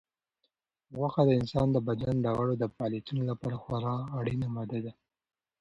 غوښه 0.97 1.21
د 1.25 1.31
انسان 1.39 1.67
د 1.71 1.77
بدن 1.87 2.15
د 2.21 2.27
غړو 2.37 2.53
د 2.59 2.63
فعالیتونو 2.75 3.21
لپاره 3.31 3.55
خورا 3.63 3.95
اړینه 4.19 4.47
ماده 4.55 4.79
ده. 4.85 4.93